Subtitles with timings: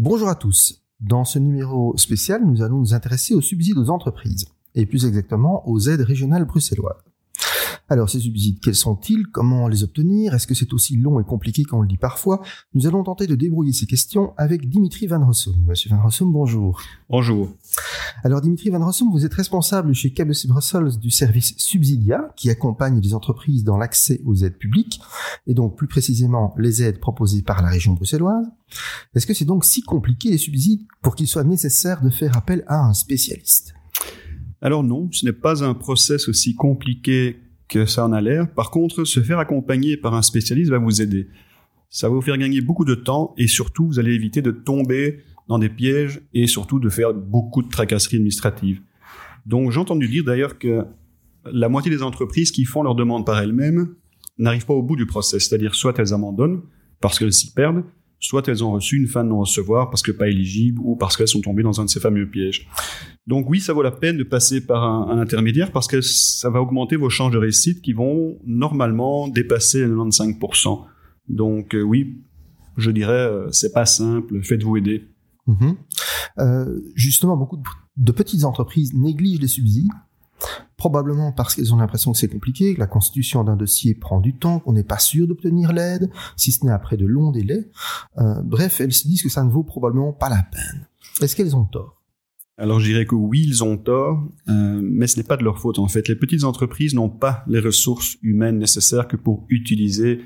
[0.00, 0.84] Bonjour à tous.
[1.00, 5.68] Dans ce numéro spécial, nous allons nous intéresser aux subsides aux entreprises, et plus exactement
[5.68, 7.02] aux aides régionales bruxelloises.
[7.90, 9.26] Alors ces subsides, quels sont-ils?
[9.32, 10.34] Comment les obtenir?
[10.34, 12.42] Est-ce que c'est aussi long et compliqué qu'on le dit parfois?
[12.74, 15.54] Nous allons tenter de débrouiller ces questions avec Dimitri Van Rossum.
[15.66, 16.82] Monsieur Van Rossum, bonjour.
[17.08, 17.48] Bonjour.
[18.24, 23.00] Alors Dimitri Van Rossum, vous êtes responsable chez KBC Brussels du service Subsidia qui accompagne
[23.00, 25.00] les entreprises dans l'accès aux aides publiques
[25.46, 28.46] et donc plus précisément les aides proposées par la région bruxelloise.
[29.14, 32.64] Est-ce que c'est donc si compliqué les subsides pour qu'il soit nécessaire de faire appel
[32.66, 33.72] à un spécialiste?
[34.60, 38.52] Alors non, ce n'est pas un process aussi compliqué que ça en a l'air.
[38.54, 41.28] Par contre, se faire accompagner par un spécialiste va vous aider.
[41.90, 45.20] Ça va vous faire gagner beaucoup de temps et surtout, vous allez éviter de tomber
[45.48, 48.82] dans des pièges et surtout de faire beaucoup de tracasseries administratives.
[49.46, 50.84] Donc j'ai entendu dire d'ailleurs que
[51.46, 53.94] la moitié des entreprises qui font leur demande par elles-mêmes
[54.36, 56.62] n'arrivent pas au bout du process, c'est-à-dire soit elles abandonnent
[57.00, 57.84] parce qu'elles s'y perdent,
[58.20, 61.28] soit elles ont reçu une fin de non-recevoir parce que pas éligible ou parce qu'elles
[61.28, 62.68] sont tombées dans un de ces fameux pièges.
[63.26, 66.60] Donc oui, ça vaut la peine de passer par un, intermédiaire parce que ça va
[66.60, 70.84] augmenter vos chances de réussite qui vont normalement dépasser 95%.
[71.28, 72.22] Donc euh, oui,
[72.76, 75.04] je dirais, euh, c'est pas simple, faites-vous aider.
[75.46, 75.76] Mhm.
[76.38, 77.60] Euh, justement, beaucoup
[77.96, 79.88] de petites entreprises négligent les subsides
[80.76, 84.36] Probablement parce qu'ils ont l'impression que c'est compliqué, que la constitution d'un dossier prend du
[84.36, 87.68] temps, qu'on n'est pas sûr d'obtenir l'aide, si ce n'est après de longs délais.
[88.18, 90.86] Euh, bref, elles se disent que ça ne vaut probablement pas la peine.
[91.20, 92.02] Est-ce qu'elles ont tort?
[92.56, 95.58] Alors je dirais que oui, ils ont tort, euh, mais ce n'est pas de leur
[95.58, 96.08] faute en fait.
[96.08, 100.22] Les petites entreprises n'ont pas les ressources humaines nécessaires que pour utiliser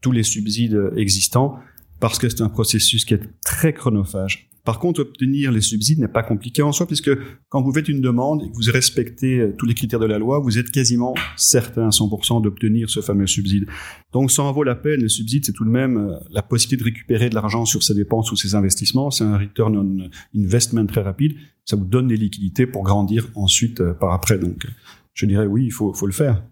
[0.00, 1.58] tous les subsides existants,
[2.00, 4.49] parce que c'est un processus qui est très chronophage.
[4.64, 7.10] Par contre, obtenir les subsides n'est pas compliqué en soi, puisque
[7.48, 10.18] quand vous faites une demande et que vous respectez euh, tous les critères de la
[10.18, 13.66] loi, vous êtes quasiment certain à 100% d'obtenir ce fameux subside.
[14.12, 15.00] Donc, ça en vaut la peine.
[15.00, 17.94] Le subside, c'est tout de même euh, la possibilité de récupérer de l'argent sur ses
[17.94, 19.10] dépenses ou ses investissements.
[19.10, 21.34] C'est un return on investment très rapide.
[21.64, 24.38] Ça vous donne des liquidités pour grandir ensuite euh, par après.
[24.38, 24.66] Donc,
[25.14, 26.42] je dirais oui, il faut, faut le faire.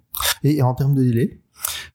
[0.45, 1.41] Et en termes de délai?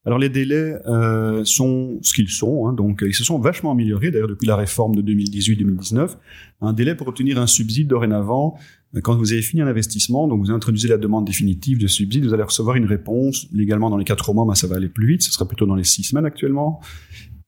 [0.05, 4.11] Alors les délais euh, sont ce qu'ils sont, hein, donc ils se sont vachement améliorés
[4.11, 6.17] d'ailleurs depuis la réforme de 2018-2019.
[6.61, 8.57] Un délai pour obtenir un subside dorénavant,
[8.95, 12.25] euh, quand vous avez fini un investissement, donc vous introduisez la demande définitive de subside,
[12.25, 15.07] vous allez recevoir une réponse légalement dans les quatre mois, mais ça va aller plus
[15.07, 16.81] vite, ce sera plutôt dans les six semaines actuellement.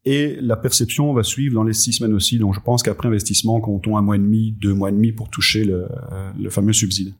[0.05, 3.59] Et la perception va suivre dans les six semaines aussi, donc je pense qu'après investissement,
[3.59, 6.73] comptons un mois et demi, deux mois et demi pour toucher le, euh, le fameux
[6.73, 7.13] subside.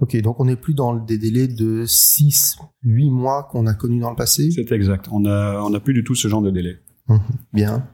[0.00, 4.00] Ok, donc on n'est plus dans des délais de 6, 8 mois qu'on a connus
[4.00, 6.50] dans le passé C'est exact, on n'a on a plus du tout ce genre de
[6.50, 6.80] délai.
[7.08, 7.20] Mhm,
[7.52, 7.88] bien.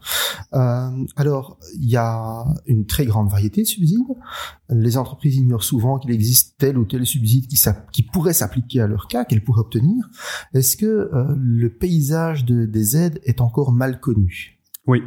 [0.55, 3.99] Euh, alors, il y a une très grande variété de subsides.
[4.69, 7.59] Les entreprises ignorent souvent qu'il existe tel ou tel subside qui,
[7.93, 10.09] qui pourrait s'appliquer à leur cas, qu'elles pourraient obtenir.
[10.55, 14.61] Est-ce que euh, le paysage de, des aides est encore mal connu?
[14.87, 15.03] Oui.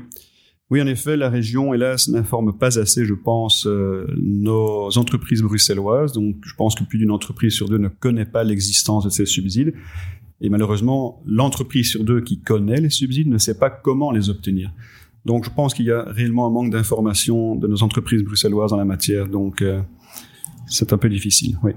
[0.74, 6.14] Oui, en effet, la région, hélas, n'informe pas assez, je pense, euh, nos entreprises bruxelloises.
[6.14, 9.28] Donc, je pense que plus d'une entreprise sur deux ne connaît pas l'existence de ces
[9.28, 9.76] subsides.
[10.42, 14.74] Et malheureusement, l'entreprise sur deux qui connaît les subsides ne sait pas comment les obtenir.
[15.26, 18.78] Donc, je pense qu'il y a réellement un manque d'information de nos entreprises bruxelloises en
[18.78, 19.28] la matière.
[19.28, 19.80] Donc, euh,
[20.66, 21.74] c'est un peu difficile, oui.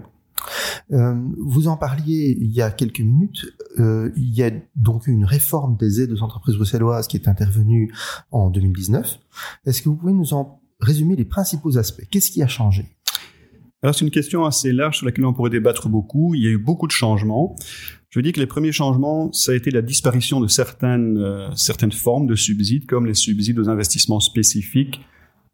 [0.92, 3.46] Euh, vous en parliez il y a quelques minutes.
[3.78, 7.92] Euh, il y a donc une réforme des aides aux entreprises bruxelloises qui est intervenue
[8.30, 9.18] en 2019.
[9.66, 12.04] Est-ce que vous pouvez nous en résumer les principaux aspects?
[12.10, 12.86] Qu'est-ce qui a changé?
[13.82, 16.34] Alors c'est une question assez large sur laquelle on pourrait débattre beaucoup.
[16.34, 17.56] Il y a eu beaucoup de changements.
[18.16, 21.92] Je dire que les premiers changements, ça a été la disparition de certaines, euh, certaines
[21.92, 25.02] formes de subsides, comme les subsides aux investissements spécifiques,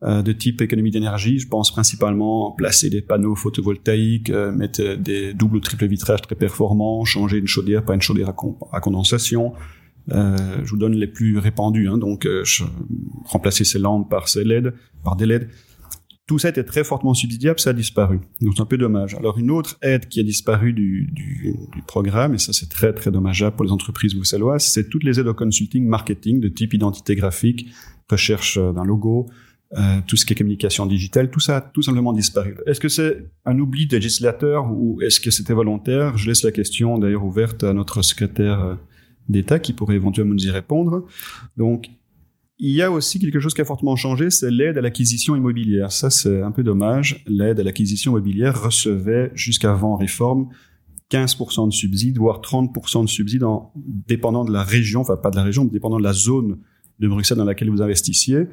[0.02, 1.38] de type économie d'énergie.
[1.38, 6.34] Je pense principalement placer des panneaux photovoltaïques, euh, mettre des doubles ou triples vitrages très
[6.34, 8.32] performants, changer une chaudière par une chaudière
[8.72, 9.52] à, condensation.
[10.10, 12.26] Euh, je vous donne les plus répandus, hein, donc
[13.26, 14.74] remplacer ces lampes par ces LED,
[15.04, 15.48] par des LED.
[16.26, 18.20] Tout ça était très fortement subsidiable, ça a disparu.
[18.40, 19.14] Donc c'est un peu dommage.
[19.14, 22.92] Alors une autre aide qui a disparu du, du, du programme, et ça c'est très
[22.92, 26.74] très dommageable pour les entreprises bruxelloises, c'est toutes les aides au consulting marketing de type
[26.74, 27.68] identité graphique,
[28.10, 29.28] recherche d'un logo,
[29.74, 32.56] euh, tout ce qui est communication digitale, tout ça a tout simplement disparu.
[32.66, 36.18] Est-ce que c'est un oubli des législateurs ou est-ce que c'était volontaire?
[36.18, 38.74] Je laisse la question d'ailleurs ouverte à notre secrétaire euh,
[39.30, 41.06] d'État qui pourrait éventuellement nous y répondre.
[41.56, 41.86] Donc,
[42.58, 45.90] il y a aussi quelque chose qui a fortement changé, c'est l'aide à l'acquisition immobilière.
[45.90, 47.24] Ça, c'est un peu dommage.
[47.26, 50.50] L'aide à l'acquisition immobilière recevait jusqu'avant réforme
[51.10, 53.72] 15% de subsides, voire 30% de subsides en
[54.06, 56.58] dépendant de la région, enfin pas de la région, mais dépendant de la zone
[56.98, 58.46] de Bruxelles dans laquelle vous investissiez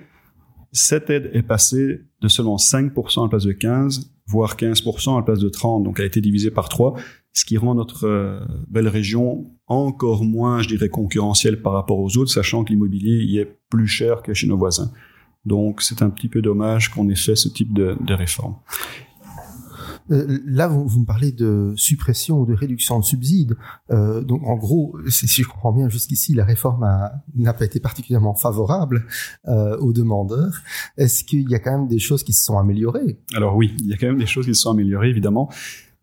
[0.72, 5.18] cette aide est passée de seulement 5% à la place de 15, voire 15% à
[5.18, 6.96] la place de 30, donc a été divisée par 3,
[7.34, 12.18] ce qui rend notre euh, belle région encore moins, je dirais, concurrentielle par rapport aux
[12.18, 14.92] autres, sachant que l'immobilier y est plus cher que chez nos voisins.
[15.46, 18.56] Donc c'est un petit peu dommage qu'on ait fait ce type de réforme.
[20.12, 23.56] Euh, là, vous, vous, me parlez de suppression ou de réduction de subsides.
[23.92, 26.88] Euh, donc, en gros, si, je comprends bien, jusqu'ici, la réforme
[27.36, 29.06] n'a pas été particulièrement favorable
[29.48, 30.62] euh, aux demandeurs.
[30.98, 33.20] Est-ce qu'il y a quand même des choses qui se sont améliorées?
[33.36, 35.50] Alors oui, il y a quand même des choses qui se sont améliorées, évidemment.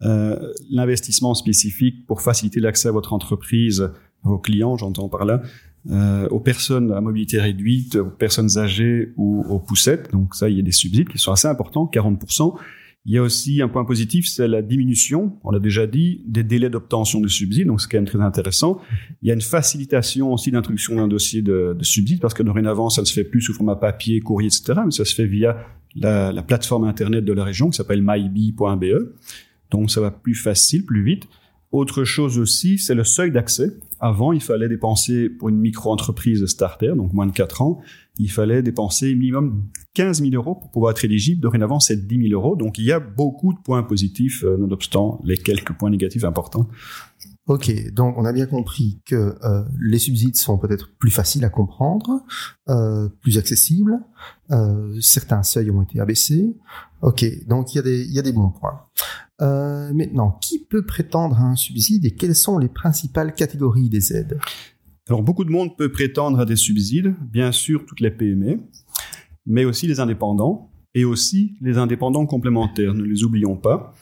[0.03, 3.91] Euh, L'investissement spécifique pour faciliter l'accès à votre entreprise,
[4.23, 5.43] vos clients, j'entends par là,
[5.91, 10.11] euh, aux personnes à mobilité réduite, aux personnes âgées ou aux poussettes.
[10.13, 12.57] Donc ça, il y a des subsides qui sont assez importants, 40%.
[13.07, 16.43] Il y a aussi un point positif, c'est la diminution, on l'a déjà dit, des
[16.43, 18.81] délais d'obtention de subsides, donc c'est quand même très intéressant.
[19.23, 23.03] Il y a une facilitation aussi d'introduction d'un dossier de, de parce que dorénavant, ça
[23.03, 25.57] ne se fait plus sous format papier, courrier, etc., mais ça se fait via
[25.95, 29.15] la, la plateforme Internet de la région qui s'appelle mybi.be.
[29.71, 31.29] Donc ça va plus facile, plus vite.
[31.73, 33.77] Autre chose aussi, c'est le seuil d'accès.
[33.99, 37.81] Avant, il fallait dépenser pour une micro-entreprise starter, donc moins de 4 ans,
[38.19, 39.65] il fallait dépenser minimum
[39.95, 41.41] 15 000 euros pour pouvoir être éligible.
[41.41, 42.57] Dorénavant, c'est 10 000 euros.
[42.57, 46.69] Donc, il y a beaucoup de points positifs, euh, nonobstant les quelques points négatifs importants.
[47.47, 51.49] Ok, donc on a bien compris que euh, les subsides sont peut-être plus faciles à
[51.49, 52.25] comprendre,
[52.69, 54.01] euh, plus accessibles.
[54.51, 56.57] Euh, certains seuils ont été abaissés.
[57.03, 58.81] Ok, donc il y a des, il y a des bons points.
[59.39, 64.39] Maintenant, qui peut prétendre à un subside et quelles sont les principales catégories des aides?
[65.09, 68.59] Alors, beaucoup de monde peut prétendre à des subsides, bien sûr toutes les PME,
[69.45, 73.95] mais aussi les indépendants et aussi les indépendants complémentaires, ne les oublions pas.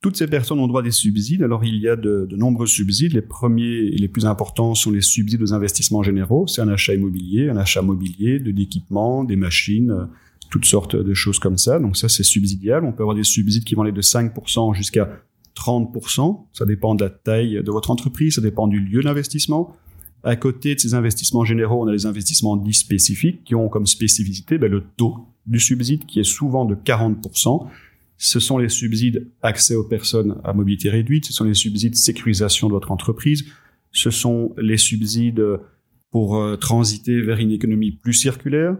[0.00, 1.42] Toutes ces personnes ont droit à des subsides.
[1.42, 3.14] Alors, il y a de, de, nombreux subsides.
[3.14, 6.46] Les premiers et les plus importants sont les subsides aux investissements généraux.
[6.46, 10.08] C'est un achat immobilier, un achat mobilier, de l'équipement, des machines,
[10.50, 11.78] toutes sortes de choses comme ça.
[11.78, 12.84] Donc ça, c'est subsidial.
[12.84, 15.20] On peut avoir des subsides qui vont aller de 5% jusqu'à
[15.56, 16.46] 30%.
[16.52, 19.76] Ça dépend de la taille de votre entreprise, ça dépend du lieu d'investissement.
[20.24, 23.86] À côté de ces investissements généraux, on a les investissements dits spécifiques qui ont comme
[23.86, 27.66] spécificité ben, le taux du subside qui est souvent de 40%.
[28.18, 32.66] Ce sont les subsides accès aux personnes à mobilité réduite, ce sont les subsides sécurisation
[32.66, 33.46] de votre entreprise,
[33.92, 35.42] ce sont les subsides
[36.10, 38.76] pour euh, transiter vers une économie plus circulaire,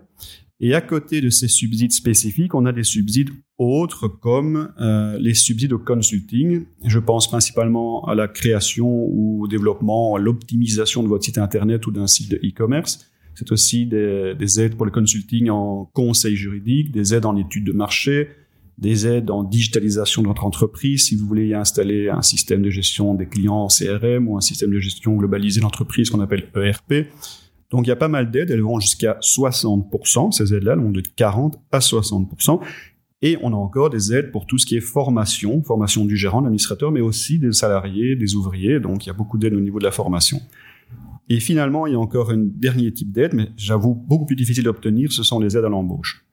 [0.60, 5.34] et à côté de ces subsides spécifiques, on a des subsides autres comme euh, les
[5.34, 6.64] subsides au consulting.
[6.84, 11.86] Je pense principalement à la création ou au développement, à l'optimisation de votre site internet
[11.86, 13.08] ou d'un site de e-commerce.
[13.36, 17.64] C'est aussi des, des, aides pour le consulting en conseil juridique, des aides en études
[17.64, 18.28] de marché,
[18.78, 21.06] des aides en digitalisation de votre entreprise.
[21.06, 24.40] Si vous voulez y installer un système de gestion des clients en CRM ou un
[24.40, 27.08] système de gestion globalisé d'entreprise qu'on appelle ERP.
[27.70, 30.90] Donc il y a pas mal d'aides, elles vont jusqu'à 60%, ces aides-là, elles vont
[30.90, 32.60] de 40 à 60%.
[33.20, 36.40] Et on a encore des aides pour tout ce qui est formation, formation du gérant,
[36.40, 38.78] de l'administrateur, mais aussi des salariés, des ouvriers.
[38.78, 40.40] Donc il y a beaucoup d'aides au niveau de la formation.
[41.28, 44.64] Et finalement, il y a encore un dernier type d'aide, mais j'avoue beaucoup plus difficile
[44.64, 46.24] d'obtenir, ce sont les aides à l'embauche.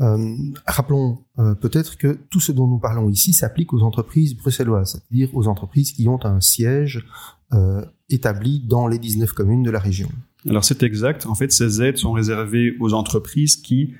[0.00, 4.92] Euh, rappelons euh, peut-être que tout ce dont nous parlons ici s'applique aux entreprises bruxelloises,
[4.92, 7.04] c'est-à-dire aux entreprises qui ont un siège
[7.52, 10.08] euh, établi dans les 19 communes de la région.
[10.48, 11.26] Alors c'est exact.
[11.26, 13.94] En fait, ces aides sont réservées aux entreprises qui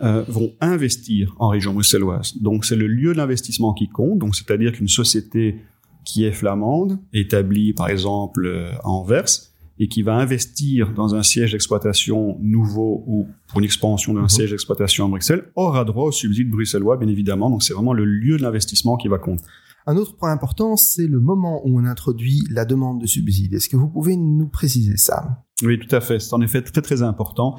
[0.00, 2.36] vont investir en région bruxelloise.
[2.36, 4.18] Donc c'est le lieu d'investissement qui compte.
[4.18, 5.62] Donc c'est-à-dire qu'une société
[6.04, 11.52] qui est flamande, établie par exemple à Anvers, et qui va investir dans un siège
[11.52, 14.28] d'exploitation nouveau ou pour une expansion d'un mhm.
[14.28, 17.50] siège d'exploitation à Bruxelles, aura droit au subside bruxellois, bien évidemment.
[17.50, 19.44] Donc c'est vraiment le lieu de l'investissement qui va compter.
[19.86, 23.52] Un autre point important, c'est le moment où on introduit la demande de subside.
[23.52, 25.44] Est-ce que vous pouvez nous préciser ça?
[25.62, 26.20] Oui, tout à fait.
[26.20, 27.58] C'est en effet très très important.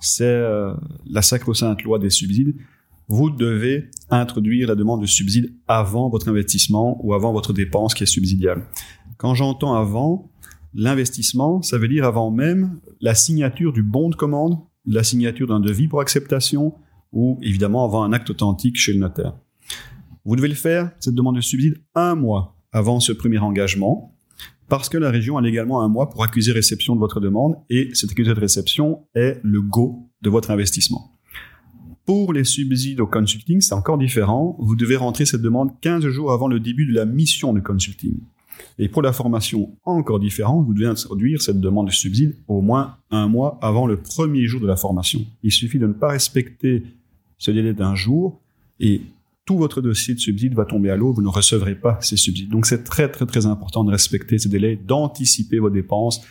[0.00, 0.72] C'est euh,
[1.06, 2.54] la sacro-sainte loi des subsides.
[3.08, 8.04] Vous devez introduire la demande de subside avant votre investissement ou avant votre dépense qui
[8.04, 8.66] est subsidiable.
[9.18, 10.30] Quand j'entends avant,
[10.74, 15.60] l'investissement, ça veut dire avant même la signature du bon de commande, la signature d'un
[15.60, 16.74] devis pour acceptation
[17.12, 19.34] ou évidemment avant un acte authentique chez le notaire.
[20.24, 24.16] Vous devez le faire, cette demande de subside, un mois avant ce premier engagement,
[24.68, 27.90] parce que la région a légalement un mois pour accuser réception de votre demande, et
[27.92, 31.12] cette accusé de réception est le go de votre investissement.
[32.06, 34.56] Pour les subsides au consulting, c'est encore différent.
[34.58, 38.18] Vous devez rentrer cette demande 15 jours avant le début de la mission de consulting.
[38.78, 42.96] Et pour la formation, encore différent, vous devez introduire cette demande de subside au moins
[43.10, 45.20] un mois avant le premier jour de la formation.
[45.42, 46.82] Il suffit de ne pas respecter
[47.38, 48.40] ce délai d'un jour
[48.80, 49.02] et
[49.44, 52.50] tout votre dossier de subside va tomber à l'eau, vous ne recevrez pas ces subsides.
[52.50, 56.22] Donc c'est très très très important de respecter ces délais, d'anticiper vos dépenses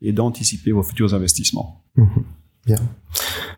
[0.00, 1.82] et d'anticiper vos futurs investissements.
[1.96, 2.24] Mhm.
[2.64, 2.78] Bien.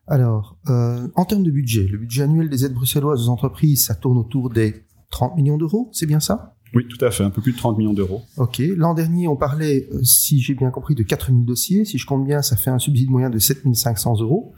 [0.07, 3.95] Alors, euh, en termes de budget, le budget annuel des aides bruxelloises aux entreprises, ça
[3.95, 6.54] tourne autour des 30 millions d'euros, c'est bien ça?
[6.75, 8.23] Oui, tout à fait, un peu plus de 30 millions d'euros.
[8.37, 8.63] Ok.
[8.77, 11.85] L'an dernier, on parlait, euh, si j'ai bien compris, de 4000 dossiers.
[11.85, 14.55] Si je compte bien, ça fait un subside moyen de 7500 euros.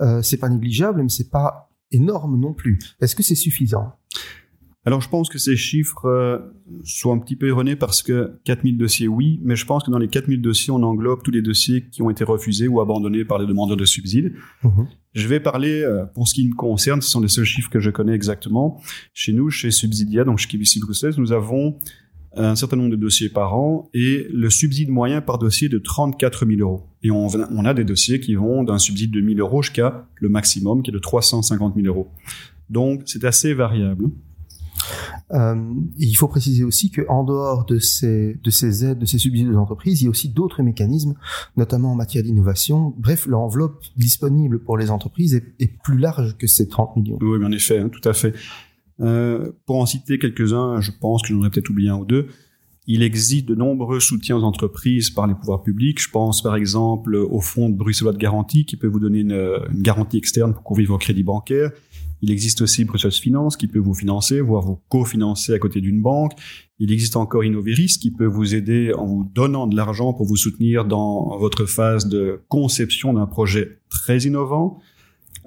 [0.00, 2.78] Euh, c'est pas négligeable, mais c'est pas énorme non plus.
[3.00, 3.94] Est-ce que c'est suffisant?
[4.84, 6.38] Alors je pense que ces chiffres euh,
[6.82, 9.98] sont un petit peu erronés parce que 4000 dossiers, oui, mais je pense que dans
[9.98, 13.38] les 4000 dossiers, on englobe tous les dossiers qui ont été refusés ou abandonnés par
[13.38, 14.32] les demandeurs de subsides.
[14.64, 14.86] Mhm.
[15.18, 17.80] Je vais parler, euh, pour ce qui me concerne, ce sont les seuls chiffres que
[17.80, 18.80] je connais exactement.
[19.12, 21.76] Chez nous, chez Subsidia, donc chez KBC Bruxelles, nous avons
[22.36, 26.46] un certain nombre de dossiers par an et le subside moyen par dossier de 34
[26.46, 26.86] 000 euros.
[27.02, 30.82] Et on, a des dossiers qui vont d'un subside de 1000 euros jusqu'à le maximum
[30.82, 32.08] qui est de 350 000 euros.
[32.70, 34.10] Donc c'est assez variable.
[35.32, 39.48] Euh, il faut préciser aussi qu'en dehors de ces, de ces aides, de ces subsides
[39.48, 41.14] aux entreprises, il y a aussi d'autres mécanismes,
[41.56, 42.94] notamment en matière d'innovation.
[42.96, 47.18] Bref, l'enveloppe disponible pour les entreprises est, plus large que ces 30 millions.
[47.20, 48.34] Oui, en effet, hein, tout à fait.
[49.00, 52.26] Euh, pour en citer quelques-uns, je pense que j'en aurais peut-être oublié un ou deux.
[52.86, 56.00] Il existe de nombreux soutiens aux entreprises par les pouvoirs publics.
[56.02, 59.60] Je pense par exemple au fonds de Bruxelles de garantie qui peut vous donner une,
[59.70, 61.70] une garantie externe pour couvrir vos crédits bancaires.
[62.20, 66.02] Il existe aussi Bruxelles Finance qui peut vous financer, voire vous cofinancer à côté d'une
[66.02, 66.32] banque.
[66.78, 70.36] Il existe encore Innoveris qui peut vous aider en vous donnant de l'argent pour vous
[70.36, 74.80] soutenir dans votre phase de conception d'un projet très innovant.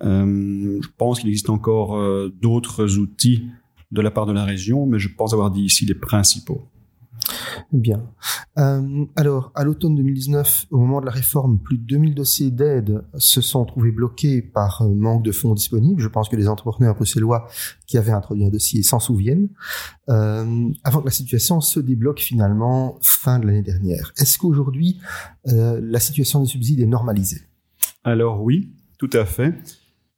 [0.04, 3.44] Euh, je pense qu'il existe encore euh, d'autres outils
[3.92, 6.64] de la part de la région, mais je pense avoir dit ici les principaux.
[7.72, 8.04] Bien.
[8.58, 13.04] Euh, alors, à l'automne 2019, au moment de la réforme, plus de 2000 dossiers d'aide
[13.18, 16.02] se sont trouvés bloqués par euh, manque de fonds disponibles.
[16.02, 17.48] Je pense que les entrepreneurs bruxellois
[17.88, 19.50] qui avaient introduit un dossier s'en souviennent.
[20.10, 24.14] Euh, avant que la situation se débloque finalement fin de l'année dernière.
[24.18, 25.00] Est-ce qu'aujourd'hui,
[25.48, 27.42] euh, la situation des subsides est normalisée?
[28.04, 29.54] Alors oui, tout à fait.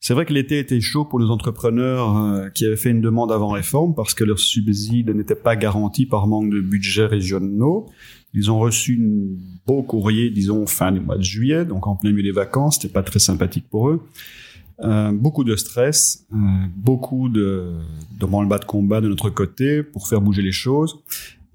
[0.06, 3.32] C'est vrai que l'été était chaud pour les entrepreneurs euh, qui avaient fait une demande
[3.32, 7.86] avant réforme parce que leurs subsides n'étaient pas garantis par manque de budget régionaux.
[8.34, 12.12] Ils ont reçu un beau courrier, disons, fin du mois de juillet, donc en plein
[12.12, 12.80] milieu des vacances.
[12.82, 14.02] C'était pas très sympathique pour eux.
[14.82, 16.36] Euh, beaucoup de stress, euh,
[16.76, 17.72] beaucoup de,
[18.20, 21.02] de le bas de combat de notre côté pour faire bouger les choses.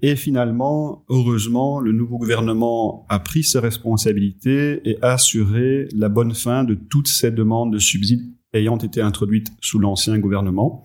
[0.01, 6.33] Et finalement, heureusement, le nouveau gouvernement a pris ses responsabilités et a assuré la bonne
[6.33, 10.83] fin de toutes ces demandes de subsides ayant été introduite sous l'ancien gouvernement.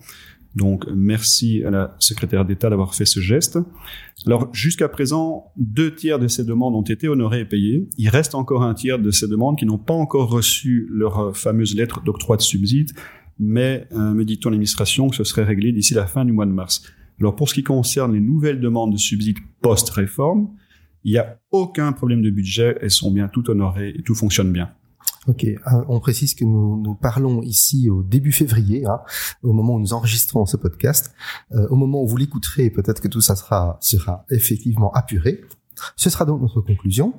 [0.55, 3.59] Donc merci à la secrétaire d'État d'avoir fait ce geste.
[4.25, 7.89] Alors jusqu'à présent, deux tiers de ces demandes ont été honorées et payées.
[7.97, 11.75] Il reste encore un tiers de ces demandes qui n'ont pas encore reçu leur fameuse
[11.75, 12.91] lettre d'octroi de subside,
[13.37, 16.51] mais euh, me dit-on l'administration que ce serait réglé d'ici la fin du mois de
[16.51, 16.83] mars.
[17.19, 20.49] Alors pour ce qui concerne les nouvelles demandes de subsides post-réforme,
[21.03, 24.51] il n'y a aucun problème de budget, elles sont bien toutes honorées et tout fonctionne
[24.51, 24.71] bien.
[25.27, 28.99] Ok, euh, on précise que nous, nous parlons ici au début février, hein,
[29.41, 31.13] au moment où nous enregistrons ce podcast.
[31.51, 35.41] Euh, au moment où vous l'écouterez, peut-être que tout ça sera, sera effectivement apuré.
[35.95, 37.13] Ce sera donc notre conclusion.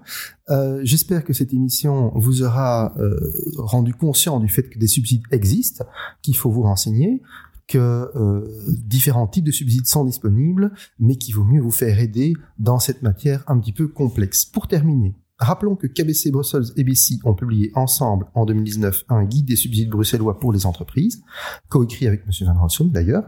[0.51, 3.19] Euh, J'espère que cette émission vous aura euh,
[3.57, 5.85] rendu conscient du fait que des subsides existent,
[6.23, 7.23] qu'il faut vous renseigner,
[7.67, 12.35] que euh, différents types de subsides sont disponibles, mais qu'il vaut mieux vous faire aider
[12.59, 14.45] dans cette matière un petit peu complexe.
[14.45, 19.47] Pour terminer, Rappelons que KBC Brussels et BC ont publié ensemble en 2019 un guide
[19.47, 21.23] des subsides bruxellois pour les entreprises,
[21.69, 22.31] coécrit avec M.
[22.47, 23.25] Van Rossum d'ailleurs.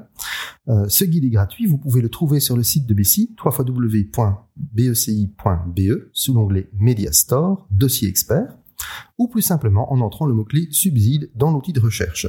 [0.68, 4.20] Euh, ce guide est gratuit, vous pouvez le trouver sur le site de www.beci.be,
[5.80, 8.56] e, sous l'onglet Media Store, dossier expert,
[9.18, 12.26] ou plus simplement en entrant le mot-clé subside dans l'outil de recherche.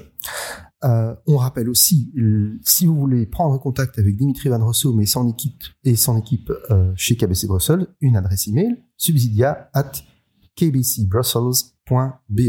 [0.83, 2.13] Euh, on rappelle aussi,
[2.63, 7.47] si vous voulez prendre contact avec Dimitri Van Rossum et son équipe, euh, chez KBC
[7.47, 10.03] Brussels, une adresse email subsidia at
[10.55, 12.41] kbcbrussels.be.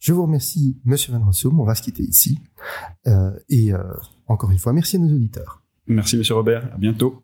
[0.00, 1.60] Je vous remercie, Monsieur Van Rossum.
[1.60, 2.40] On va se quitter ici.
[3.06, 3.70] Euh, et
[4.26, 5.62] encore une fois, merci à nos auditeurs.
[5.86, 6.68] Merci, Monsieur Robert.
[6.74, 7.22] À bientôt.